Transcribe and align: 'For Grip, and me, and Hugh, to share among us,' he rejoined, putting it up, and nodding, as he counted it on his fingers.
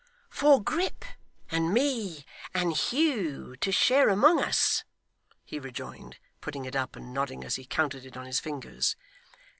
'For 0.31 0.59
Grip, 0.63 1.05
and 1.51 1.71
me, 1.71 2.25
and 2.55 2.75
Hugh, 2.75 3.55
to 3.57 3.71
share 3.71 4.09
among 4.09 4.41
us,' 4.41 4.83
he 5.45 5.59
rejoined, 5.59 6.17
putting 6.41 6.65
it 6.65 6.75
up, 6.75 6.95
and 6.95 7.13
nodding, 7.13 7.43
as 7.43 7.57
he 7.57 7.65
counted 7.65 8.03
it 8.07 8.17
on 8.17 8.25
his 8.25 8.39
fingers. 8.39 8.95